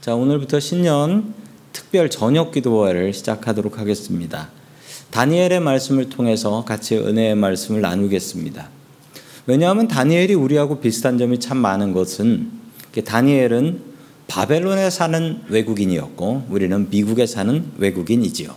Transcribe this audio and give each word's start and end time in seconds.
자, 0.00 0.14
오늘부터 0.14 0.60
신년 0.60 1.34
특별 1.72 2.08
저녁 2.08 2.52
기도회를 2.52 3.12
시작하도록 3.12 3.80
하겠습니다. 3.80 4.48
다니엘의 5.10 5.58
말씀을 5.58 6.08
통해서 6.08 6.64
같이 6.64 6.96
은혜의 6.96 7.34
말씀을 7.34 7.80
나누겠습니다. 7.80 8.68
왜냐하면 9.46 9.88
다니엘이 9.88 10.34
우리하고 10.34 10.78
비슷한 10.78 11.18
점이 11.18 11.40
참 11.40 11.56
많은 11.56 11.92
것은 11.94 12.48
다니엘은 13.04 13.80
바벨론에 14.28 14.88
사는 14.88 15.40
외국인이었고 15.48 16.44
우리는 16.48 16.88
미국에 16.90 17.26
사는 17.26 17.64
외국인이지요. 17.78 18.54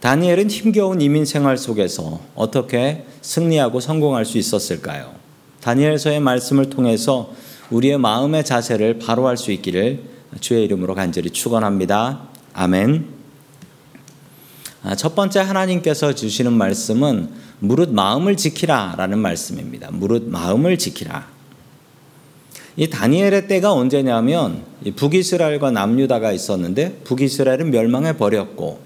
다니엘은 0.00 0.50
힘겨운 0.50 1.00
이민 1.00 1.24
생활 1.24 1.56
속에서 1.56 2.20
어떻게 2.34 3.06
승리하고 3.22 3.80
성공할 3.80 4.26
수 4.26 4.36
있었을까요? 4.36 5.14
다니엘서의 5.62 6.20
말씀을 6.20 6.68
통해서 6.68 7.32
우리의 7.70 7.96
마음의 7.98 8.44
자세를 8.44 8.98
바로 8.98 9.26
할 9.26 9.38
수 9.38 9.52
있기를 9.52 10.17
주의 10.40 10.64
이름으로 10.64 10.94
간절히 10.94 11.30
축원합니다. 11.30 12.28
아멘. 12.52 13.06
아, 14.84 14.94
첫 14.94 15.14
번째 15.14 15.40
하나님께서 15.40 16.14
주시는 16.14 16.52
말씀은 16.52 17.30
무릇 17.60 17.90
마음을 17.92 18.36
지키라라는 18.36 19.18
말씀입니다. 19.18 19.90
무릇 19.90 20.28
마음을 20.28 20.78
지키라. 20.78 21.26
이 22.76 22.88
다니엘의 22.88 23.48
때가 23.48 23.72
언제냐면 23.72 24.62
북이스라엘과 24.94 25.72
남유다가 25.72 26.30
있었는데 26.30 27.00
북이스라엘은 27.02 27.72
멸망해 27.72 28.16
버렸고 28.16 28.80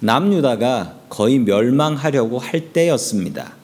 남유다가 0.00 0.96
거의 1.08 1.38
멸망하려고 1.38 2.38
할 2.38 2.72
때였습니다. 2.72 3.54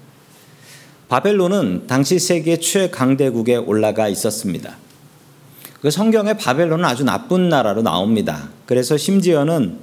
바벨론은 1.09 1.87
당시 1.89 2.19
세계 2.19 2.57
최강대국에 2.57 3.57
올라가 3.57 4.09
있었습니다. 4.09 4.77
그 5.85 5.91
성경에 5.91 6.33
바벨론은 6.33 6.83
아주 6.83 7.05
나쁜 7.05 7.51
나라로 7.51 7.83
나옵니다. 7.83 8.49
그래서 8.65 8.97
심지어는 8.97 9.77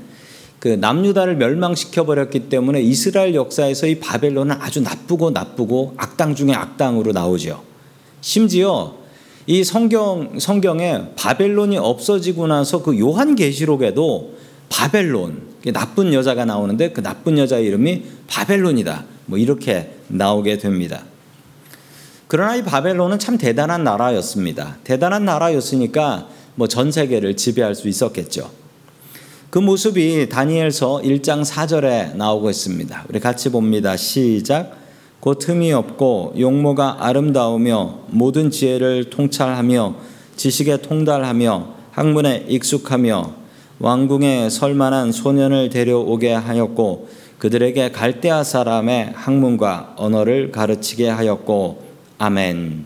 그 0.58 0.70
남유다를 0.70 1.36
멸망시켜 1.36 2.08
버렸기 2.08 2.50
때문에 2.50 2.81
이스라엘 2.81 3.36
역사에서 3.36 3.86
이 3.86 4.00
바벨론은 4.00 4.56
아주 4.59 4.81
나쁘고 4.81 5.30
나쁘고 5.30 5.94
악당 5.98 6.34
중에 6.34 6.53
악당으로 6.53 7.12
나오죠. 7.12 7.62
심지어 8.20 8.95
이 9.45 9.64
성경 9.64 10.40
성경에 10.40 11.03
바벨론이 11.16 11.78
없어지고 11.78 12.47
나서 12.47 12.81
그 12.81 12.97
요한계시록에도 13.00 14.34
바벨론 14.70 15.44
나쁜 15.72 16.16
여자가 16.16 16.45
나오는데 16.45 16.94
그 16.94 17.03
나쁜 17.03 17.38
여자 17.38 17.59
이름이 17.59 18.06
바벨론이다. 18.25 19.06
뭐 19.28 19.38
이렇게 19.38 19.92
나오게 20.08 20.58
됩니다. 20.58 21.03
그러나 22.32 22.56
이 22.56 22.64
바벨론은 22.64 23.20
참 23.20 23.38
대단한 23.38 23.84
나라였습니다. 23.84 24.78
대단한 24.86 25.26
나라였으니까 25.26 26.30
뭐 26.56 26.66
전 26.70 26.90
세계를 26.90 27.36
지배할 27.36 27.76
수 27.76 27.90
있었겠죠. 27.90 28.50
그 29.50 29.60
모습이 29.60 30.30
다니엘서 30.30 31.02
1장 31.04 31.44
4절에 31.44 32.16
나오고 32.16 32.50
있습니다. 32.50 33.04
우리 33.09 33.20
같이 33.20 33.50
봅니다. 33.50 33.98
시작. 33.98 34.78
곧 35.20 35.40
틈이 35.40 35.74
없고 35.74 36.36
용모가 36.40 37.00
아름다우며 37.06 38.00
모든 38.08 38.50
지혜를 38.50 39.09
통찰하며 39.09 39.96
지식에 40.38 40.78
통달하며 40.78 41.68
학문에 41.92 42.46
익숙하며 42.48 43.34
왕궁에 43.80 44.50
설만한 44.50 45.12
소년을 45.12 45.68
데려오게 45.68 46.32
하였고 46.32 47.09
그들에게 47.40 47.92
갈대아 47.92 48.46
사람의 48.46 49.12
학문과 49.16 49.96
언어를 49.98 50.54
가르치게 50.54 51.09
하였고 51.09 51.91
아멘. 52.22 52.86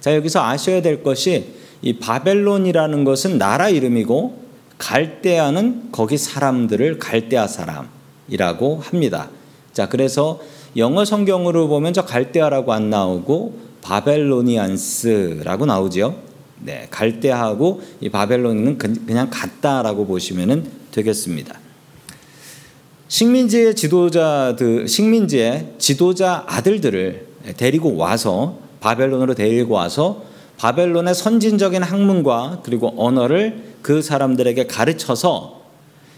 자, 0.00 0.14
여기서 0.14 0.42
아셔야 0.42 0.80
될 0.80 1.02
것이 1.02 1.52
이 1.82 1.98
바벨론이라는 1.98 3.04
것은 3.04 3.36
나라 3.36 3.68
이름이고 3.68 4.42
갈대아는 4.78 5.92
거기 5.92 6.16
사람들을 6.16 6.98
갈대아 6.98 7.46
사람이라고 7.46 8.80
합니다. 8.80 9.28
자, 9.74 9.90
그래서 9.90 10.40
영어 10.78 11.04
성경으로 11.04 11.68
보면 11.68 11.92
저 11.92 12.06
갈대아라고 12.06 12.72
안 12.72 12.88
나오고 12.88 13.58
바벨로니안스라고 13.82 15.66
나오죠. 15.66 16.16
네, 16.60 16.86
갈대아하고 16.90 17.82
이 18.00 18.08
바벨론은 18.08 18.78
그냥 18.78 19.28
같다라고 19.28 20.06
보시면 20.06 20.70
되겠습니다. 20.90 21.54
식민지의 23.08 23.76
지도자들, 23.76 24.88
식민지의 24.88 25.74
지도자 25.76 26.44
아들들을 26.46 27.26
데리고 27.58 27.96
와서 27.96 28.69
바벨론으로 28.80 29.34
데리고 29.34 29.74
와서 29.74 30.22
바벨론의 30.58 31.14
선진적인 31.14 31.82
학문과 31.82 32.60
그리고 32.62 32.92
언어를 32.96 33.74
그 33.82 34.02
사람들에게 34.02 34.66
가르쳐서 34.66 35.60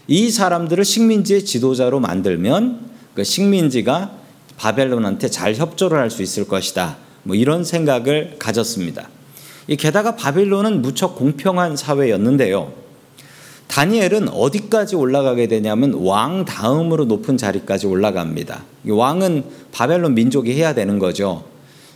이 0.07 0.29
사람들을 0.29 0.83
식민지의 0.83 1.45
지도자로 1.45 1.99
만들면 1.99 2.91
그 3.13 3.23
식민지가 3.23 4.11
바벨론한테 4.57 5.29
잘 5.29 5.55
협조를 5.55 5.97
할 5.97 6.09
수 6.09 6.21
있을 6.21 6.47
것이다. 6.47 6.97
뭐 7.23 7.35
이런 7.35 7.63
생각을 7.63 8.35
가졌습니다. 8.37 9.09
게다가 9.79 10.15
바벨론은 10.15 10.81
무척 10.81 11.15
공평한 11.15 11.77
사회였는데요. 11.77 12.73
다니엘은 13.67 14.27
어디까지 14.29 14.97
올라가게 14.97 15.47
되냐면 15.47 15.93
왕 15.93 16.43
다음으로 16.43 17.05
높은 17.05 17.37
자리까지 17.37 17.87
올라갑니다. 17.87 18.63
왕은 18.87 19.45
바벨론 19.71 20.15
민족이 20.15 20.53
해야 20.53 20.73
되는 20.73 20.99
거죠. 20.99 21.52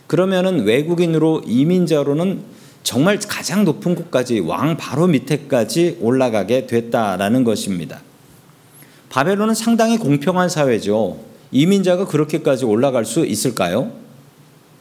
그러면은 0.08 0.64
외국인으로 0.64 1.42
이민자로는 1.46 2.40
정말 2.82 3.18
가장 3.20 3.64
높은 3.64 3.94
곳까지 3.94 4.40
왕 4.40 4.76
바로 4.76 5.06
밑에까지 5.06 5.98
올라가게 6.00 6.66
됐다라는 6.66 7.44
것입니다. 7.44 8.00
바벨론은 9.10 9.54
상당히 9.54 9.98
공평한 9.98 10.48
사회죠. 10.48 11.18
이민자가 11.52 12.06
그렇게까지 12.06 12.64
올라갈 12.64 13.04
수 13.04 13.24
있을까요? 13.24 13.92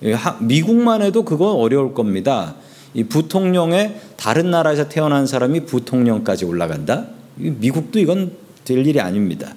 예, 0.04 0.16
미국만 0.40 1.02
해도 1.02 1.24
그건 1.24 1.56
어려울 1.56 1.94
겁니다. 1.94 2.56
이 2.94 3.04
부통령의 3.04 4.00
다른 4.16 4.50
나라에서 4.50 4.88
태어난 4.88 5.28
사람이 5.28 5.66
부통령까지 5.66 6.46
올라간다? 6.46 7.08
미국도 7.36 8.00
이건 8.00 8.32
될 8.64 8.86
일이 8.86 9.00
아닙니다. 9.02 9.54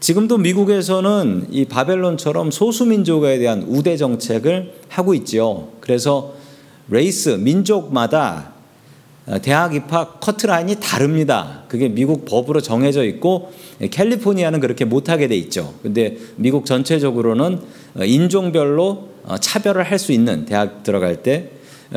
지금도 0.00 0.38
미국에서는 0.38 1.48
이 1.50 1.64
바벨론처럼 1.64 2.50
소수민족에 2.50 3.38
대한 3.38 3.64
우대 3.66 3.96
정책을 3.96 4.72
하고 4.88 5.14
있죠. 5.14 5.70
그래서 5.80 6.34
레이스, 6.88 7.30
민족마다 7.30 8.52
대학 9.42 9.74
입학 9.74 10.20
커트라인이 10.20 10.76
다릅니다. 10.80 11.64
그게 11.68 11.88
미국 11.88 12.24
법으로 12.24 12.60
정해져 12.60 13.04
있고 13.04 13.52
캘리포니아는 13.90 14.60
그렇게 14.60 14.84
못하게 14.84 15.26
돼 15.28 15.36
있죠. 15.36 15.74
근데 15.82 16.16
미국 16.36 16.64
전체적으로는 16.64 17.60
인종별로 18.04 19.08
차별을 19.40 19.82
할 19.82 19.98
수 19.98 20.12
있는 20.12 20.46
대학 20.46 20.84
들어갈 20.84 21.22
때 21.22 21.50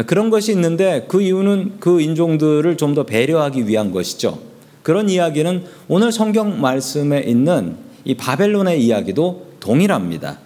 그런 0.07 0.29
것이 0.29 0.51
있는데 0.51 1.05
그 1.07 1.21
이유는 1.21 1.73
그 1.79 2.01
인종들을 2.01 2.75
좀 2.77 2.95
더 2.95 3.05
배려하기 3.05 3.67
위한 3.67 3.91
것이죠. 3.91 4.39
그런 4.83 5.09
이야기는 5.09 5.63
오늘 5.87 6.11
성경 6.11 6.59
말씀에 6.59 7.21
있는 7.21 7.77
이 8.05 8.15
바벨론의 8.15 8.83
이야기도 8.83 9.47
동일합니다. 9.59 10.39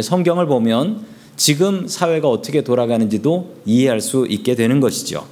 성경을 0.00 0.46
보면 0.46 1.04
지금 1.36 1.86
사회가 1.88 2.28
어떻게 2.28 2.62
돌아가는지도 2.62 3.56
이해할 3.64 4.00
수 4.00 4.26
있게 4.28 4.54
되는 4.54 4.80
것이죠. 4.80 5.26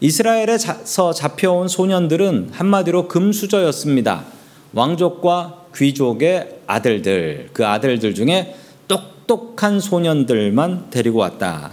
이스라엘에서 0.00 1.12
잡혀온 1.12 1.68
소년들은 1.68 2.50
한마디로 2.52 3.08
금수저였습니다. 3.08 4.24
왕족과 4.72 5.66
귀족의 5.74 6.60
아들들, 6.66 7.50
그 7.52 7.66
아들들 7.66 8.14
중에 8.14 8.54
똑똑한 8.86 9.80
소년들만 9.80 10.90
데리고 10.90 11.18
왔다. 11.18 11.72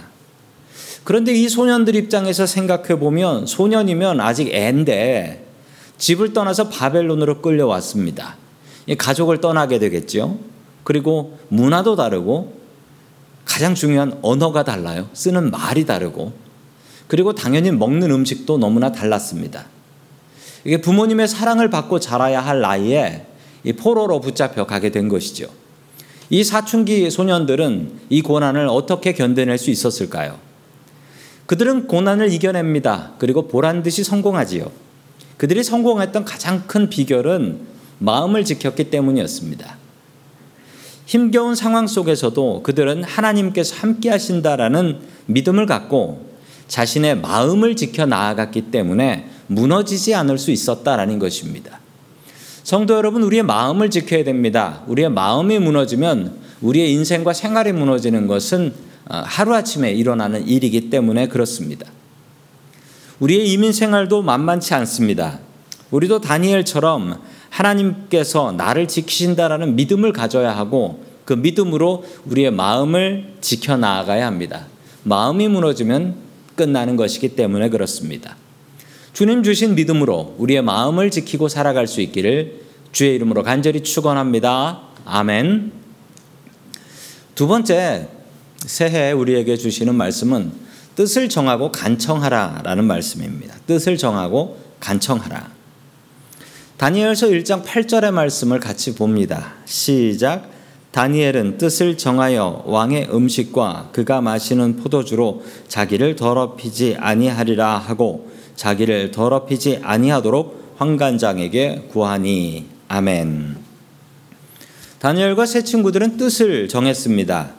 그런데 1.04 1.32
이 1.32 1.48
소년들 1.48 1.94
입장에서 1.94 2.46
생각해 2.46 2.98
보면 2.98 3.46
소년이면 3.46 4.20
아직 4.20 4.52
애인데 4.52 5.44
집을 5.98 6.32
떠나서 6.32 6.68
바벨론으로 6.68 7.40
끌려왔습니다. 7.40 8.36
가족을 8.94 9.40
떠나게 9.40 9.78
되겠죠. 9.78 10.38
그리고 10.84 11.38
문화도 11.48 11.96
다르고 11.96 12.56
가장 13.44 13.74
중요한 13.74 14.18
언어가 14.22 14.62
달라요. 14.62 15.08
쓰는 15.12 15.50
말이 15.50 15.84
다르고 15.84 16.32
그리고 17.08 17.34
당연히 17.34 17.70
먹는 17.70 18.10
음식도 18.10 18.58
너무나 18.58 18.92
달랐습니다. 18.92 19.66
이게 20.64 20.80
부모님의 20.80 21.28
사랑을 21.28 21.70
받고 21.70 22.00
자라야 22.00 22.40
할 22.40 22.60
나이에 22.60 23.26
이 23.64 23.72
포로로 23.72 24.20
붙잡혀 24.20 24.66
가게 24.66 24.90
된 24.90 25.08
것이죠. 25.08 25.46
이 26.28 26.42
사춘기 26.42 27.08
소년들은 27.10 28.00
이 28.10 28.22
고난을 28.22 28.66
어떻게 28.68 29.12
견뎌낼 29.12 29.58
수 29.58 29.70
있었을까요? 29.70 30.38
그들은 31.46 31.86
고난을 31.86 32.32
이겨냅니다. 32.32 33.12
그리고 33.18 33.46
보란 33.46 33.84
듯이 33.84 34.02
성공하지요. 34.02 34.70
그들이 35.36 35.62
성공했던 35.62 36.24
가장 36.24 36.64
큰 36.66 36.88
비결은 36.88 37.60
마음을 37.98 38.44
지켰기 38.44 38.90
때문이었습니다. 38.90 39.76
힘겨운 41.06 41.54
상황 41.54 41.86
속에서도 41.86 42.62
그들은 42.62 43.04
하나님께서 43.04 43.76
함께 43.76 44.10
하신다라는 44.10 45.00
믿음을 45.26 45.66
갖고 45.66 46.26
자신의 46.68 47.20
마음을 47.20 47.76
지켜 47.76 48.06
나아갔기 48.06 48.70
때문에 48.70 49.30
무너지지 49.46 50.14
않을 50.14 50.38
수 50.38 50.50
있었다라는 50.50 51.18
것입니다. 51.18 51.80
성도 52.64 52.94
여러분, 52.94 53.22
우리의 53.22 53.44
마음을 53.44 53.90
지켜야 53.90 54.24
됩니다. 54.24 54.82
우리의 54.88 55.08
마음이 55.10 55.60
무너지면 55.60 56.40
우리의 56.60 56.92
인생과 56.94 57.32
생활이 57.32 57.72
무너지는 57.72 58.26
것은 58.26 58.74
어, 59.08 59.22
하루아침에 59.24 59.92
일어나는 59.92 60.48
일이기 60.48 60.90
때문에 60.90 61.28
그렇습니다. 61.28 61.86
우리의 63.20 63.48
이민 63.52 63.72
생활도 63.72 64.22
만만치 64.22 64.74
않습니다. 64.74 65.38
우리도 65.92 66.20
다니엘처럼 66.20 67.22
하나님께서 67.56 68.52
나를 68.52 68.86
지키신다라는 68.86 69.76
믿음을 69.76 70.12
가져야 70.12 70.56
하고 70.56 71.04
그 71.24 71.32
믿음으로 71.32 72.04
우리의 72.26 72.50
마음을 72.50 73.34
지켜 73.40 73.76
나아가야 73.76 74.26
합니다. 74.26 74.66
마음이 75.02 75.48
무너지면 75.48 76.14
끝나는 76.54 76.96
것이기 76.96 77.30
때문에 77.30 77.68
그렇습니다. 77.68 78.36
주님 79.12 79.42
주신 79.42 79.74
믿음으로 79.74 80.36
우리의 80.38 80.62
마음을 80.62 81.10
지키고 81.10 81.48
살아갈 81.48 81.86
수 81.86 82.00
있기를 82.00 82.60
주의 82.92 83.14
이름으로 83.14 83.42
간절히 83.42 83.82
축원합니다. 83.82 84.82
아멘. 85.04 85.72
두 87.34 87.46
번째 87.46 88.08
새해 88.58 89.12
우리에게 89.12 89.56
주시는 89.56 89.94
말씀은 89.94 90.52
뜻을 90.96 91.28
정하고 91.28 91.72
간청하라라는 91.72 92.84
말씀입니다. 92.84 93.54
뜻을 93.66 93.96
정하고 93.96 94.58
간청하라. 94.80 95.55
다니엘서 96.76 97.28
1장 97.28 97.64
8절의 97.64 98.10
말씀을 98.10 98.60
같이 98.60 98.94
봅니다. 98.94 99.54
시작. 99.64 100.50
다니엘은 100.90 101.56
뜻을 101.56 101.96
정하여 101.96 102.64
왕의 102.66 103.08
음식과 103.10 103.90
그가 103.92 104.20
마시는 104.20 104.76
포도주로 104.76 105.42
자기를 105.68 106.16
더럽히지 106.16 106.96
아니하리라 106.98 107.78
하고 107.78 108.30
자기를 108.56 109.10
더럽히지 109.10 109.80
아니하도록 109.82 110.74
황관장에게 110.76 111.88
구하니 111.92 112.66
아멘. 112.88 113.56
다니엘과 114.98 115.46
세 115.46 115.64
친구들은 115.64 116.18
뜻을 116.18 116.68
정했습니다. 116.68 117.52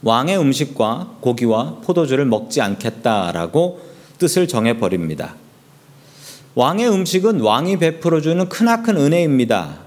왕의 0.00 0.38
음식과 0.38 1.16
고기와 1.20 1.80
포도주를 1.84 2.24
먹지 2.24 2.62
않겠다라고 2.62 3.80
뜻을 4.18 4.48
정해 4.48 4.78
버립니다. 4.78 5.34
왕의 6.54 6.88
음식은 6.88 7.40
왕이 7.40 7.78
베풀어 7.78 8.20
주는 8.20 8.48
크나큰 8.48 8.96
은혜입니다. 8.96 9.78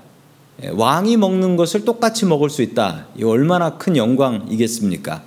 예, 0.63 0.69
왕이 0.69 1.17
먹는 1.17 1.55
것을 1.55 1.85
똑같이 1.85 2.25
먹을 2.25 2.49
수 2.49 2.61
있다. 2.61 3.07
이 3.15 3.23
얼마나 3.23 3.77
큰 3.77 3.95
영광이겠습니까? 3.95 5.21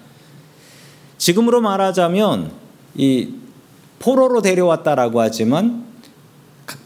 지금으로 1.17 1.61
말하자면 1.61 2.51
이 2.95 3.35
포로로 4.01 4.43
데려왔다라고 4.43 5.21
하지만 5.21 5.85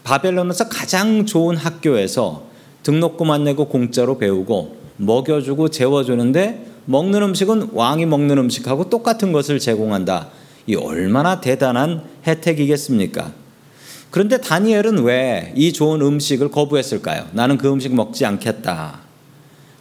바벨론에서 0.04 0.68
가장 0.68 1.26
좋은 1.26 1.56
학교에서 1.56 2.44
등록금 2.82 3.30
안 3.30 3.44
내고 3.44 3.66
공짜로 3.68 4.18
배우고 4.18 4.76
먹여주고 4.98 5.70
재워주는데 5.70 6.66
먹는 6.84 7.22
음식은 7.22 7.70
왕이 7.72 8.06
먹는 8.06 8.38
음식하고 8.38 8.90
똑같은 8.90 9.32
것을 9.32 9.58
제공한다. 9.58 10.28
이 10.66 10.76
얼마나 10.76 11.40
대단한 11.40 12.04
혜택이겠습니까? 12.26 13.43
그런데 14.14 14.40
다니엘은 14.40 15.02
왜 15.02 15.52
이 15.56 15.72
좋은 15.72 16.00
음식을 16.00 16.52
거부했을까요? 16.52 17.26
나는 17.32 17.58
그 17.58 17.68
음식 17.68 17.92
먹지 17.92 18.24
않겠다. 18.24 19.00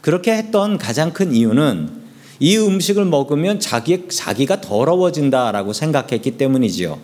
그렇게 0.02 0.34
했던 0.34 0.80
가장 0.80 1.14
큰 1.14 1.36
이유는 1.36 2.02
이 2.40 2.58
음식을 2.58 3.06
먹으면 3.06 3.60
자기, 3.60 4.08
자기가 4.10 4.60
더러워진다라고 4.60 5.72
생각했기 5.72 6.32
때문이지요. 6.32 6.98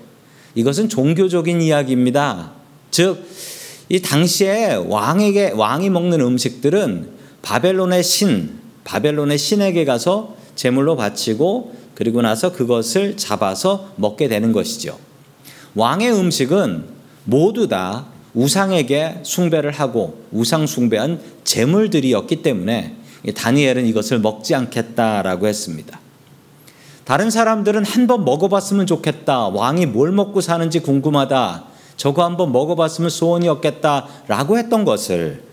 이것은 0.56 0.90
종교적인 0.90 1.62
이야기입니다. 1.62 2.54
즉, 2.90 3.24
이 3.90 4.02
당시에 4.02 4.74
왕에게, 4.88 5.52
왕이 5.52 5.92
먹는 5.92 6.22
음식들은 6.22 7.12
바벨론의 7.44 8.04
신, 8.04 8.58
바벨론의 8.86 9.38
신에게 9.38 9.86
가서 9.86 10.36
제물로 10.56 10.96
바치고 10.96 11.76
그리고 11.94 12.24
나서 12.24 12.52
그것을 12.54 13.18
잡아서 13.18 13.92
먹게 13.98 14.28
되는 14.30 14.52
것이죠. 14.52 14.98
왕의 15.76 16.12
음식은 16.12 16.99
모두 17.30 17.68
다 17.68 18.06
우상에게 18.34 19.20
숭배를 19.24 19.72
하고 19.72 20.22
우상 20.32 20.68
숭배한 20.68 21.20
제물들이었기 21.44 22.42
때문에 22.42 22.96
다니엘은 23.36 23.86
이것을 23.88 24.20
먹지 24.20 24.56
않겠다라고 24.56 25.48
했습니다. 25.48 26.00
다른 27.06 27.30
사람들은 27.32 27.86
한 27.86 28.08
번 28.08 28.24
먹어봤으면 28.24 28.86
좋겠다. 28.86 29.48
왕이 29.48 29.88
뭘 29.88 30.12
먹고 30.12 30.42
사는지 30.42 30.80
궁금하다. 30.80 31.66
저거 31.98 32.24
한 32.24 32.38
번 32.38 32.52
먹어봤으면 32.52 33.10
소원이었겠다라고 33.10 34.58
했던 34.58 34.86
것을 34.86 35.44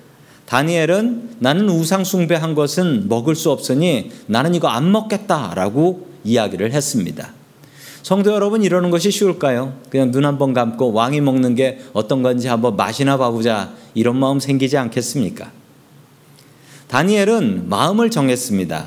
다니엘은 0.46 1.36
나는 1.40 1.68
우상 1.68 2.04
숭배한 2.04 2.54
것은 2.54 3.08
먹을 3.08 3.34
수 3.34 3.50
없으니 3.50 4.12
나는 4.26 4.54
이거 4.54 4.68
안 4.68 4.92
먹겠다라고 4.92 6.06
이야기를 6.24 6.72
했습니다. 6.72 7.32
성도 8.06 8.32
여러분 8.32 8.62
이러는 8.62 8.90
것이 8.90 9.10
쉬울까요? 9.10 9.80
그냥 9.90 10.12
눈 10.12 10.26
한번 10.26 10.54
감고 10.54 10.92
왕이 10.92 11.20
먹는 11.22 11.56
게 11.56 11.80
어떤 11.92 12.22
건지 12.22 12.46
한번 12.46 12.76
맛이나 12.76 13.16
봐보자 13.16 13.72
이런 13.94 14.16
마음 14.16 14.38
생기지 14.38 14.76
않겠습니까? 14.76 15.50
다니엘은 16.86 17.68
마음을 17.68 18.10
정했습니다. 18.10 18.86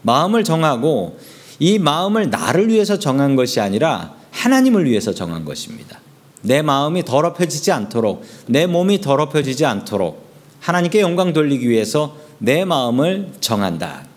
마음을 0.00 0.44
정하고 0.44 1.18
이 1.58 1.78
마음을 1.78 2.30
나를 2.30 2.68
위해서 2.68 2.98
정한 2.98 3.36
것이 3.36 3.60
아니라 3.60 4.14
하나님을 4.30 4.86
위해서 4.86 5.12
정한 5.12 5.44
것입니다. 5.44 6.00
내 6.40 6.62
마음이 6.62 7.04
더럽혀지지 7.04 7.70
않도록 7.70 8.24
내 8.46 8.64
몸이 8.66 9.02
더럽혀지지 9.02 9.66
않도록 9.66 10.26
하나님께 10.60 11.02
영광 11.02 11.34
돌리기 11.34 11.68
위해서 11.68 12.16
내 12.38 12.64
마음을 12.64 13.28
정한다. 13.40 14.13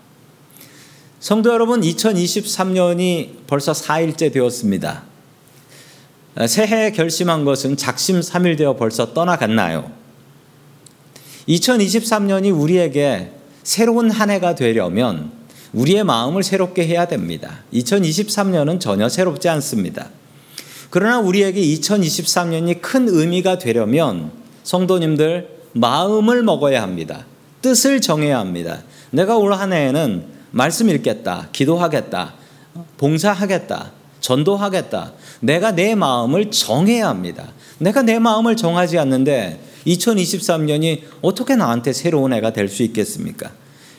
성도 1.20 1.52
여러분, 1.52 1.80
2023년이 1.80 3.46
벌써 3.48 3.72
4일째 3.72 4.32
되었습니다. 4.32 5.02
새해 6.46 6.92
결심한 6.92 7.44
것은 7.44 7.76
작심 7.76 8.20
3일 8.20 8.56
되어 8.56 8.76
벌써 8.76 9.12
떠나갔나요? 9.12 9.90
2023년이 11.48 12.56
우리에게 12.56 13.32
새로운 13.64 14.12
한 14.12 14.30
해가 14.30 14.54
되려면 14.54 15.32
우리의 15.72 16.04
마음을 16.04 16.44
새롭게 16.44 16.86
해야 16.86 17.08
됩니다. 17.08 17.64
2023년은 17.74 18.78
전혀 18.78 19.08
새롭지 19.08 19.48
않습니다. 19.48 20.10
그러나 20.90 21.18
우리에게 21.18 21.60
2023년이 21.60 22.80
큰 22.80 23.08
의미가 23.08 23.58
되려면 23.58 24.30
성도님들 24.62 25.48
마음을 25.72 26.44
먹어야 26.44 26.80
합니다. 26.80 27.26
뜻을 27.60 28.00
정해야 28.00 28.38
합니다. 28.38 28.82
내가 29.10 29.36
올 29.36 29.52
한 29.52 29.72
해에는 29.72 30.37
말씀 30.50 30.88
읽겠다, 30.88 31.48
기도하겠다, 31.52 32.34
봉사하겠다, 32.96 33.92
전도하겠다. 34.20 35.12
내가 35.40 35.72
내 35.72 35.94
마음을 35.94 36.50
정해야 36.50 37.08
합니다. 37.08 37.48
내가 37.78 38.02
내 38.02 38.18
마음을 38.18 38.56
정하지 38.56 38.98
않는데 38.98 39.60
2023년이 39.86 41.02
어떻게 41.22 41.56
나한테 41.56 41.92
새로운 41.92 42.32
해가 42.32 42.52
될 42.52 42.68
수 42.68 42.82
있겠습니까? 42.82 43.50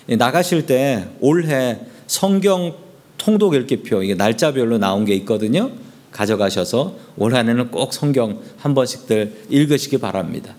나가실 0.08 0.66
때 0.66 1.08
올해 1.20 1.80
성경 2.08 2.76
통독 3.18 3.54
읽기표 3.54 4.04
이게 4.04 4.16
날짜별로 4.16 4.78
나온 4.78 5.06
게 5.06 5.14
있거든요. 5.16 5.72
가져가셔서 6.12 6.96
올 7.18 7.36
한해는 7.36 7.70
꼭 7.70 7.94
성경 7.94 8.40
한 8.58 8.74
번씩들 8.74 9.46
읽으시기 9.50 10.00
바랍니다. 10.00 10.56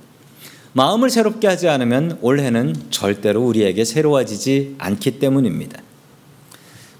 마음을 0.72 1.10
새롭게 1.10 1.48
하지 1.48 1.68
않으면 1.68 2.18
올해는 2.20 2.74
절대로 2.90 3.44
우리에게 3.44 3.84
새로워지지 3.84 4.76
않기 4.78 5.18
때문입니다. 5.18 5.82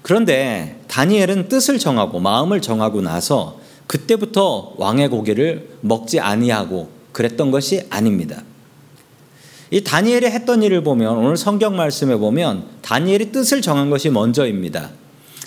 그런데 0.01 0.81
다니엘은 0.87 1.47
뜻을 1.47 1.79
정하고 1.79 2.19
마음을 2.19 2.61
정하고 2.61 3.01
나서 3.01 3.59
그때부터 3.87 4.73
왕의 4.77 5.09
고기를 5.09 5.69
먹지 5.81 6.19
아니하고 6.19 6.89
그랬던 7.11 7.51
것이 7.51 7.85
아닙니다. 7.89 8.43
이 9.69 9.83
다니엘이 9.83 10.25
했던 10.25 10.63
일을 10.63 10.83
보면 10.83 11.17
오늘 11.17 11.37
성경 11.37 11.77
말씀에 11.77 12.17
보면 12.17 12.65
다니엘이 12.81 13.31
뜻을 13.31 13.61
정한 13.61 13.89
것이 13.89 14.09
먼저입니다. 14.09 14.89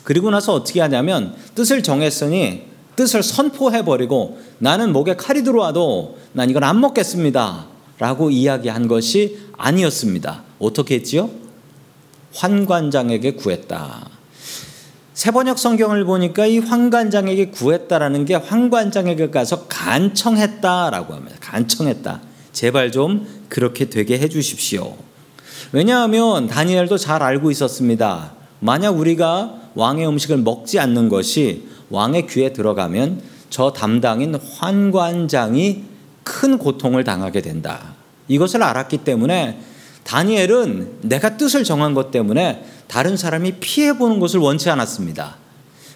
그리고 0.02 0.30
나서 0.30 0.54
어떻게 0.54 0.80
하냐면 0.80 1.34
뜻을 1.54 1.82
정했으니 1.82 2.62
뜻을 2.96 3.22
선포해 3.22 3.84
버리고 3.84 4.38
나는 4.58 4.92
목에 4.92 5.16
칼이 5.16 5.42
들어와도 5.42 6.18
난 6.32 6.48
이건 6.48 6.64
안 6.64 6.80
먹겠습니다. 6.80 7.73
라고 7.98 8.30
이야기한 8.30 8.88
것이 8.88 9.38
아니었습니다. 9.56 10.42
어떻게 10.58 10.96
했지요? 10.96 11.30
환관장에게 12.34 13.32
구했다. 13.32 14.08
세번역 15.14 15.58
성경을 15.58 16.04
보니까 16.04 16.46
이 16.46 16.58
환관장에게 16.58 17.50
구했다라는 17.50 18.24
게 18.24 18.34
환관장에게 18.34 19.30
가서 19.30 19.66
간청했다라고 19.68 21.14
합니다. 21.14 21.36
간청했다. 21.40 22.20
제발 22.52 22.90
좀 22.90 23.26
그렇게 23.48 23.88
되게 23.88 24.18
해 24.18 24.28
주십시오. 24.28 24.96
왜냐하면 25.70 26.48
다니엘도 26.48 26.98
잘 26.98 27.22
알고 27.22 27.50
있었습니다. 27.52 28.32
만약 28.58 28.98
우리가 28.98 29.70
왕의 29.74 30.06
음식을 30.08 30.38
먹지 30.38 30.80
않는 30.80 31.08
것이 31.08 31.68
왕의 31.90 32.26
귀에 32.26 32.52
들어가면 32.52 33.22
저 33.50 33.72
담당인 33.72 34.34
환관장이 34.34 35.84
큰 36.24 36.58
고통을 36.58 37.04
당하게 37.04 37.40
된다. 37.40 37.94
이것을 38.28 38.62
알았기 38.62 38.98
때문에 38.98 39.60
다니엘은 40.04 40.98
내가 41.02 41.36
뜻을 41.36 41.64
정한 41.64 41.94
것 41.94 42.10
때문에 42.10 42.64
다른 42.88 43.16
사람이 43.16 43.56
피해 43.60 43.96
보는 43.96 44.20
것을 44.20 44.40
원치 44.40 44.68
않았습니다. 44.70 45.36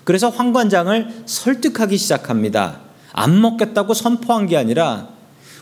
그래서 0.04 0.30
환관장을 0.30 1.25
설득하기 1.26 1.97
시작합니다. 1.99 2.80
안 3.12 3.40
먹겠다고 3.40 3.94
선포한 3.94 4.47
게 4.47 4.56
아니라 4.56 5.08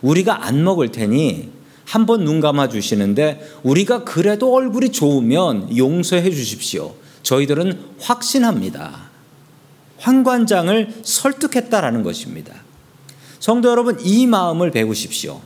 우리가 0.02 0.46
안 0.46 0.62
먹을 0.62 0.92
테니 0.92 1.50
한번 1.84 2.24
눈 2.24 2.40
감아 2.40 2.68
주시는데 2.68 3.58
우리가 3.62 4.04
그래도 4.04 4.52
얼굴이 4.54 4.90
좋으면 4.90 5.76
용서해 5.76 6.30
주십시오. 6.30 6.94
저희들은 7.22 7.80
확신합니다. 8.00 9.06
환관장을 9.98 10.94
설득했다라는 11.02 12.02
것입니다. 12.02 12.65
성도 13.40 13.70
여러분, 13.70 13.98
이 14.00 14.26
마음을 14.26 14.70
배우십시오. 14.70 15.40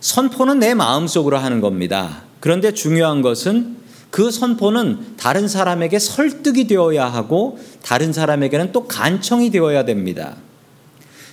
선포는 0.00 0.58
내 0.58 0.74
마음 0.74 1.06
속으로 1.06 1.38
하는 1.38 1.60
겁니다. 1.60 2.22
그런데 2.40 2.74
중요한 2.74 3.22
것은 3.22 3.76
그 4.10 4.30
선포는 4.30 5.16
다른 5.16 5.48
사람에게 5.48 5.98
설득이 5.98 6.66
되어야 6.66 7.06
하고 7.06 7.58
다른 7.82 8.12
사람에게는 8.12 8.70
또 8.72 8.86
간청이 8.86 9.50
되어야 9.50 9.84
됩니다. 9.84 10.36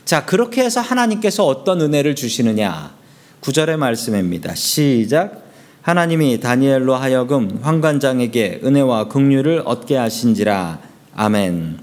자, 0.06 0.26
그렇게 0.26 0.64
해서 0.64 0.82
하나님께서 0.82 1.46
어떤 1.46 1.82
은혜를 1.82 2.16
주시느냐? 2.16 2.96
구절의 3.42 3.78
말씀입니다. 3.78 4.56
시작. 4.56 5.44
하나님이 5.82 6.40
다니엘로 6.40 6.96
하여금 6.96 7.60
환관장에게 7.62 8.62
은혜와 8.64 9.10
긍휼을 9.10 9.64
얻게 9.66 9.98
하신지라. 9.98 10.80
아멘. 11.16 11.80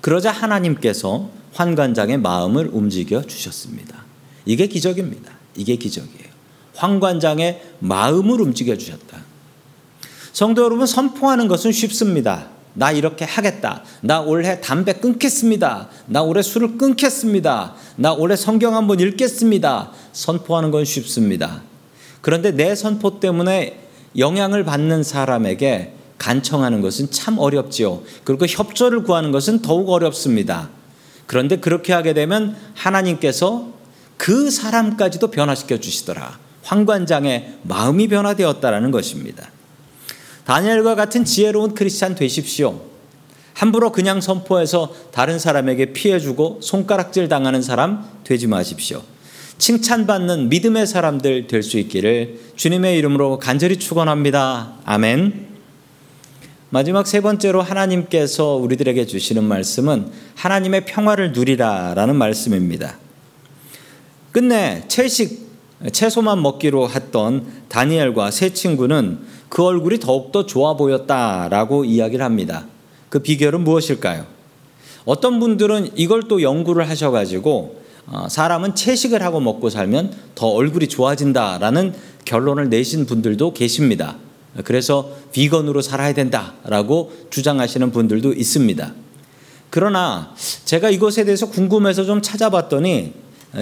그러자 0.00 0.30
하나님께서 0.30 1.30
환관장의 1.52 2.18
마음을 2.18 2.70
움직여 2.72 3.22
주셨습니다. 3.22 4.04
이게 4.44 4.66
기적입니다. 4.66 5.32
이게 5.56 5.76
기적이에요. 5.76 6.28
황관장의 6.74 7.62
마음을 7.80 8.40
움직여 8.40 8.76
주셨다. 8.76 9.18
성도 10.32 10.62
여러분, 10.62 10.86
선포하는 10.86 11.48
것은 11.48 11.72
쉽습니다. 11.72 12.48
나 12.74 12.92
이렇게 12.92 13.24
하겠다. 13.24 13.82
나 14.02 14.20
올해 14.20 14.60
담배 14.60 14.92
끊겠습니다. 14.92 15.88
나 16.06 16.22
올해 16.22 16.42
술을 16.42 16.78
끊겠습니다. 16.78 17.74
나 17.96 18.12
올해 18.12 18.36
성경 18.36 18.76
한번 18.76 19.00
읽겠습니다. 19.00 19.90
선포하는 20.12 20.70
건 20.70 20.84
쉽습니다. 20.84 21.62
그런데 22.20 22.52
내 22.52 22.76
선포 22.76 23.18
때문에 23.18 23.80
영향을 24.16 24.64
받는 24.64 25.02
사람에게 25.02 25.94
간청하는 26.18 26.80
것은 26.80 27.10
참 27.10 27.38
어렵지요. 27.38 28.02
그리고 28.24 28.46
협조를 28.46 29.02
구하는 29.02 29.32
것은 29.32 29.62
더욱 29.62 29.90
어렵습니다. 29.90 30.70
그런데 31.28 31.56
그렇게 31.56 31.92
하게 31.92 32.14
되면 32.14 32.56
하나님께서 32.74 33.68
그 34.16 34.50
사람까지도 34.50 35.30
변화시켜 35.30 35.78
주시더라. 35.78 36.38
황관장의 36.62 37.58
마음이 37.64 38.08
변화되었다라는 38.08 38.90
것입니다. 38.90 39.50
다니엘과 40.44 40.94
같은 40.94 41.26
지혜로운 41.26 41.74
크리스찬 41.74 42.14
되십시오. 42.14 42.80
함부로 43.52 43.92
그냥 43.92 44.22
선포해서 44.22 44.94
다른 45.12 45.38
사람에게 45.38 45.92
피해 45.92 46.18
주고 46.18 46.60
손가락질 46.62 47.28
당하는 47.28 47.60
사람 47.60 48.08
되지 48.24 48.46
마십시오. 48.46 49.02
칭찬받는 49.58 50.48
믿음의 50.48 50.86
사람들 50.86 51.46
될 51.46 51.62
수 51.62 51.78
있기를 51.78 52.40
주님의 52.56 52.96
이름으로 52.98 53.38
간절히 53.38 53.76
축원합니다. 53.76 54.76
아멘. 54.86 55.47
마지막 56.70 57.06
세 57.06 57.22
번째로 57.22 57.62
하나님께서 57.62 58.56
우리들에게 58.56 59.06
주시는 59.06 59.42
말씀은 59.42 60.10
하나님의 60.34 60.84
평화를 60.84 61.32
누리라라는 61.32 62.14
말씀입니다. 62.16 62.98
끝내 64.32 64.84
채식 64.86 65.48
채소만 65.90 66.42
먹기로 66.42 66.90
했던 66.90 67.46
다니엘과 67.68 68.30
세 68.30 68.52
친구는 68.52 69.20
그 69.48 69.64
얼굴이 69.64 69.98
더욱더 69.98 70.44
좋아 70.44 70.76
보였다라고 70.76 71.86
이야기를 71.86 72.22
합니다. 72.22 72.66
그 73.08 73.20
비결은 73.20 73.62
무엇일까요? 73.62 74.26
어떤 75.06 75.40
분들은 75.40 75.92
이걸 75.94 76.24
또 76.28 76.42
연구를 76.42 76.86
하셔가지고 76.90 77.80
어, 78.08 78.28
사람은 78.28 78.74
채식을 78.74 79.22
하고 79.22 79.40
먹고 79.40 79.70
살면 79.70 80.12
더 80.34 80.48
얼굴이 80.48 80.88
좋아진다라는 80.88 81.94
결론을 82.26 82.68
내신 82.68 83.06
분들도 83.06 83.54
계십니다. 83.54 84.16
그래서 84.64 85.10
비건으로 85.32 85.82
살아야 85.82 86.12
된다라고 86.12 87.12
주장하시는 87.30 87.90
분들도 87.92 88.32
있습니다. 88.32 88.92
그러나 89.70 90.34
제가 90.64 90.90
이것에 90.90 91.24
대해서 91.24 91.48
궁금해서 91.48 92.04
좀 92.04 92.22
찾아봤더니 92.22 93.12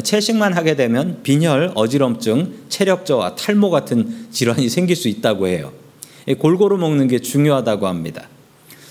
채식만 0.02 0.52
하게 0.52 0.76
되면 0.76 1.20
빈혈, 1.22 1.72
어지럼증, 1.74 2.52
체력 2.68 3.06
저하, 3.06 3.34
탈모 3.34 3.70
같은 3.70 4.26
질환이 4.30 4.68
생길 4.68 4.96
수 4.96 5.08
있다고 5.08 5.46
해요. 5.46 5.72
골고루 6.38 6.76
먹는 6.76 7.08
게 7.08 7.20
중요하다고 7.20 7.86
합니다. 7.86 8.28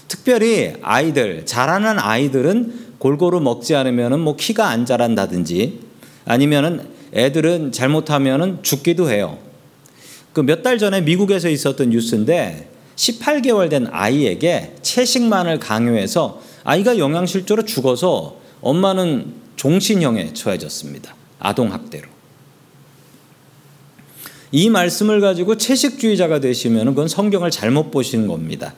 특별히 0.07 0.73
아이들, 0.81 1.45
자라는 1.45 1.99
아이들은 1.99 2.95
골고루 2.99 3.41
먹지 3.41 3.75
않으면 3.75 4.19
뭐 4.21 4.35
키가 4.35 4.67
안 4.67 4.85
자란다든지 4.85 5.79
아니면은 6.25 6.87
애들은 7.13 7.71
잘못하면은 7.71 8.59
죽기도 8.61 9.09
해요. 9.09 9.37
그 10.35 10.41
몇 10.41 10.63
달 10.63 10.77
전에 10.77 10.99
미국에서 10.99 11.47
있었던 11.47 11.89
뉴스인데 11.91 12.69
18개월 12.97 13.69
된 13.69 13.87
아이에게 13.89 14.75
채식만을 14.81 15.59
강요해서 15.59 16.41
아이가 16.65 16.97
영양실조로 16.97 17.63
죽어서 17.63 18.37
엄마는 18.59 19.33
종신형에 19.55 20.33
처해졌습니다. 20.33 21.15
아동학대로. 21.39 22.09
이 24.51 24.69
말씀을 24.69 25.21
가지고 25.21 25.57
채식주의자가 25.57 26.39
되시면 26.39 26.87
그건 26.87 27.07
성경을 27.07 27.49
잘못 27.49 27.91
보시는 27.91 28.27
겁니다. 28.27 28.73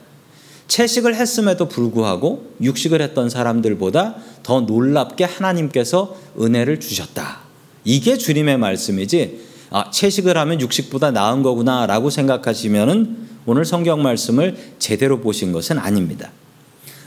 채식을 0.68 1.16
했음에도 1.16 1.68
불구하고 1.68 2.52
육식을 2.62 3.00
했던 3.02 3.30
사람들보다 3.30 4.16
더 4.44 4.60
놀랍게 4.60 5.24
하나님께서 5.24 6.16
은혜를 6.40 6.78
주셨다. 6.78 7.40
이게 7.84 8.18
주님의 8.18 8.58
말씀이지, 8.58 9.47
아, 9.70 9.90
채식을 9.90 10.36
하면 10.36 10.60
육식보다 10.60 11.10
나은 11.10 11.42
거구나라고 11.42 12.10
생각하시면 12.10 13.28
오늘 13.46 13.64
성경 13.64 14.02
말씀을 14.02 14.56
제대로 14.78 15.20
보신 15.20 15.52
것은 15.52 15.78
아닙니다. 15.78 16.30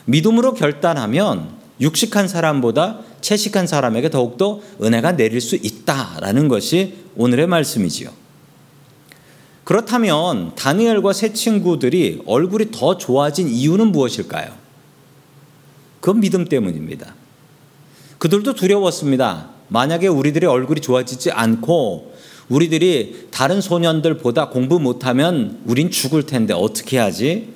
믿음으로 0.05 0.53
결단하면 0.53 1.49
육식한 1.79 2.27
사람보다 2.27 2.99
채식한 3.21 3.67
사람에게 3.67 4.09
더욱더 4.09 4.59
은혜가 4.81 5.15
내릴 5.15 5.41
수 5.41 5.55
있다라는 5.55 6.47
것이 6.47 6.95
오늘의 7.15 7.47
말씀이지요. 7.47 8.09
그렇다면 9.63 10.53
다니엘과 10.55 11.13
세 11.13 11.33
친구들이 11.33 12.23
얼굴이 12.25 12.71
더 12.71 12.97
좋아진 12.97 13.47
이유는 13.47 13.91
무엇일까요? 13.91 14.51
그건 15.99 16.19
믿음 16.19 16.45
때문입니다. 16.45 17.15
그들도 18.17 18.53
두려웠습니다. 18.53 19.49
만약에 19.67 20.07
우리들의 20.07 20.49
얼굴이 20.49 20.81
좋아지지 20.81 21.31
않고 21.31 22.10
우리들이 22.51 23.27
다른 23.31 23.61
소년들보다 23.61 24.49
공부 24.49 24.79
못하면 24.79 25.59
우린 25.65 25.89
죽을 25.89 26.25
텐데 26.25 26.53
어떻게 26.53 26.97
하지? 26.97 27.47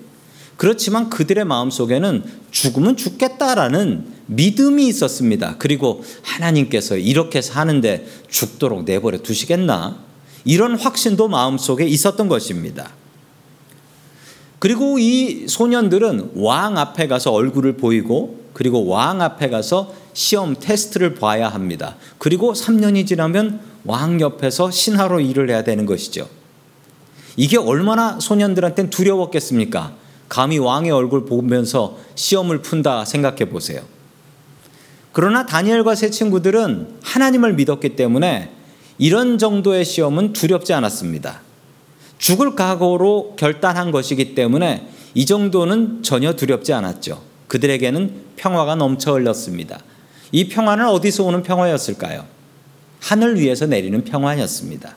그렇지만 0.56 1.10
그들의 1.10 1.44
마음 1.44 1.70
속에는 1.70 2.24
죽으면 2.52 2.96
죽겠다라는 2.96 4.06
믿음이 4.28 4.88
있었습니다. 4.88 5.56
그리고 5.60 6.02
하나님께서 6.24 6.96
이렇게 6.96 7.42
사는데 7.42 8.08
죽도록 8.30 8.86
내버려 8.86 9.18
두시겠나? 9.18 10.00
이런 10.46 10.78
확신도 10.80 11.28
마음 11.28 11.58
속에 11.58 11.86
있었던 11.86 12.30
것입니다. 12.30 12.92
그리고 14.60 14.98
이 14.98 15.48
소년들은 15.50 16.32
왕 16.36 16.78
앞에 16.78 17.08
가서 17.08 17.32
얼굴을 17.34 17.76
보이고 17.76 18.46
그리고 18.54 18.88
왕 18.88 19.22
앞에 19.22 19.50
가서 19.50 19.94
시험 20.14 20.56
테스트를 20.58 21.16
봐야 21.16 21.50
합니다. 21.50 21.98
그리고 22.18 22.54
3년이 22.54 23.06
지나면 23.06 23.75
왕 23.86 24.20
옆에서 24.20 24.72
신하로 24.72 25.20
일을 25.20 25.50
해야 25.50 25.64
되는 25.64 25.86
것이죠. 25.86 26.28
이게 27.38 27.58
얼마나 27.58 28.20
소년들한테는 28.20 28.90
두려웠겠습니까? 28.90 29.94
감히 30.30 30.58
왕의 30.58 30.92
얼굴 30.92 31.26
보면서 31.26 31.98
시험을 32.16 32.62
푼다 32.62 33.06
생각해 33.06 33.46
보세요. 33.46 33.82
그러나 35.12 35.46
다니엘과 35.46 35.96
세 35.96 36.10
친구들은 36.10 37.00
하나님을 37.04 37.54
믿었기 37.54 37.96
때문에 37.96 38.52
이런 38.98 39.38
정도의 39.38 39.86
시험은 39.86 40.34
두렵지 40.34 40.74
않았습니다. 40.74 41.42
죽을 42.18 42.56
각오로 42.56 43.36
결단한 43.38 43.92
것이기 43.92 44.36
때문에 44.36 44.90
이 45.14 45.26
정도는 45.26 46.02
전혀 46.04 46.34
두렵지 46.34 46.74
않았죠. 46.74 47.22
그들에게는 47.48 48.24
평화가 48.36 48.76
넘쳐 48.76 49.14
흘렀습니다. 49.14 49.80
이 50.32 50.48
평화는 50.50 50.88
어디서 50.88 51.24
오는 51.24 51.44
평화였을까요? 51.44 52.35
하늘 53.06 53.40
위에서 53.40 53.68
내리는 53.68 54.04
평화였습니다. 54.04 54.96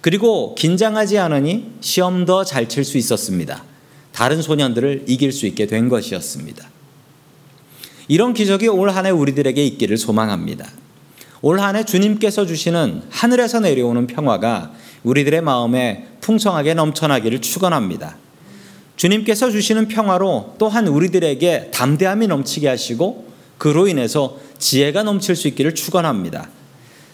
그리고 0.00 0.56
긴장하지 0.56 1.18
않으니 1.18 1.70
시험도 1.80 2.44
잘 2.44 2.68
칠 2.68 2.84
수 2.84 2.98
있었습니다. 2.98 3.62
다른 4.10 4.42
소년들을 4.42 5.04
이길 5.06 5.30
수 5.30 5.46
있게 5.46 5.66
된 5.66 5.88
것이었습니다. 5.88 6.68
이런 8.08 8.34
기적이 8.34 8.66
올 8.66 8.90
한 8.90 9.06
해 9.06 9.10
우리들에게 9.10 9.64
있기를 9.64 9.98
소망합니다. 9.98 10.68
올 11.42 11.60
한 11.60 11.76
해 11.76 11.84
주님께서 11.84 12.44
주시는 12.44 13.02
하늘에서 13.08 13.60
내려오는 13.60 14.08
평화가 14.08 14.72
우리들의 15.04 15.42
마음에 15.42 16.08
풍성하게 16.22 16.74
넘쳐나기를 16.74 17.40
축원합니다. 17.40 18.16
주님께서 18.96 19.52
주시는 19.52 19.86
평화로 19.86 20.56
또한 20.58 20.88
우리들에게 20.88 21.70
담대함이 21.72 22.26
넘치게 22.26 22.66
하시고 22.66 23.28
그로 23.58 23.86
인해서 23.86 24.38
지혜가 24.58 25.04
넘칠 25.04 25.36
수 25.36 25.46
있기를 25.46 25.76
축원합니다. 25.76 26.48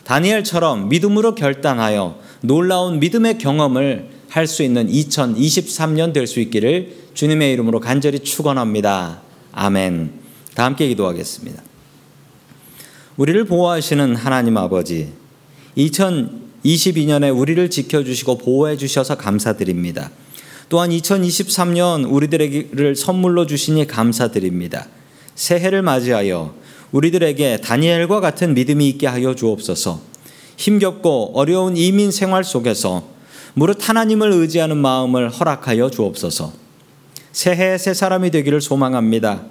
다니엘처럼 0.09 0.89
믿음으로 0.89 1.35
결단하여 1.35 2.19
놀라운 2.41 2.99
믿음의 2.99 3.37
경험을 3.37 4.09
할 4.31 4.47
수 4.47 4.63
있는 4.63 4.89
2023년 4.89 6.15
될 6.15 6.27
수 6.27 6.41
있기를 6.41 6.95
주님의 7.13 7.53
이름으로 7.53 7.81
간절히 7.81 8.21
축원합니다. 8.21 9.21
아멘. 9.53 10.13
다 10.55 10.65
함께 10.65 10.89
기도하겠습니다. 10.89 11.63
우리를 13.19 13.45
보호하시는 13.45 14.17
하나님 14.17 14.57
아버지, 14.57 15.13
2022년에 15.77 17.37
우리를 17.37 17.69
지켜주시고 17.69 18.39
보호해 18.39 18.79
주셔서 18.79 19.17
감사드립니다. 19.17 20.11
또한 20.71 20.89
2023년 20.91 22.11
우리들에게를 22.11 22.97
선물로 22.97 23.47
주시니 23.47 23.87
감사드립니다. 23.87 24.87
새해를 25.35 25.83
맞이하여 25.83 26.55
우리들에게 26.93 27.59
다니엘과 27.59 28.21
같은 28.21 28.55
믿음이 28.55 28.89
있게 28.89 29.07
하여 29.07 29.35
주옵소서. 29.35 30.01
힘겹고 30.57 31.33
어려운 31.35 31.77
이민 31.77 32.11
생활 32.11 32.45
속에서 32.45 33.05
무릇 33.55 33.89
하나님을 33.89 34.33
의지하는 34.33 34.77
마음을 34.77 35.31
허락하여 35.31 35.91
주옵소서. 35.91 36.53
새해 37.33 37.79
새 37.79 37.95
사람이 37.95 38.31
되기를 38.31 38.61
소망합니다. 38.61 39.43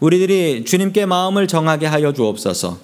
우리들이 0.00 0.64
주님께 0.64 1.06
마음을 1.06 1.46
정하게 1.46 1.86
하여 1.86 2.12
주옵소서. 2.12 2.78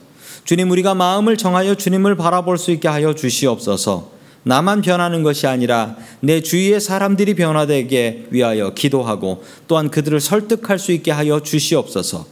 주님 0.44 0.70
우리가 0.70 0.94
마음을 0.94 1.36
정하여 1.36 1.74
주님을 1.74 2.16
바라볼 2.16 2.58
수 2.58 2.70
있게 2.70 2.88
하여 2.88 3.14
주시옵소서. 3.14 4.10
나만 4.44 4.82
변하는 4.82 5.22
것이 5.22 5.46
아니라 5.46 5.96
내 6.20 6.40
주위의 6.40 6.80
사람들이 6.80 7.34
변화되게 7.34 8.26
위하여 8.30 8.74
기도하고 8.74 9.44
또한 9.68 9.90
그들을 9.90 10.20
설득할 10.20 10.78
수 10.78 10.90
있게 10.92 11.12
하여 11.12 11.40
주시옵소서. 11.40 12.26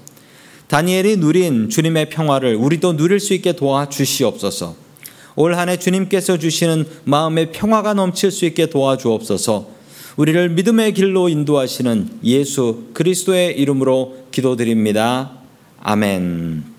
다니엘이 0.70 1.16
누린 1.16 1.68
주님의 1.68 2.10
평화를 2.10 2.54
우리도 2.54 2.96
누릴 2.96 3.18
수 3.18 3.34
있게 3.34 3.54
도와 3.54 3.88
주시옵소서. 3.88 4.76
올 5.34 5.56
한해 5.56 5.78
주님께서 5.78 6.38
주시는 6.38 6.84
마음의 7.02 7.50
평화가 7.50 7.94
넘칠 7.94 8.30
수 8.30 8.44
있게 8.44 8.66
도와주옵소서. 8.66 9.66
우리를 10.16 10.50
믿음의 10.50 10.94
길로 10.94 11.28
인도하시는 11.28 12.20
예수 12.22 12.84
그리스도의 12.94 13.58
이름으로 13.58 14.26
기도드립니다. 14.30 15.32
아멘. 15.80 16.69